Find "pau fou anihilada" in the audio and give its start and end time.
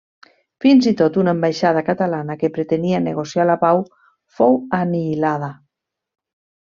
3.65-5.51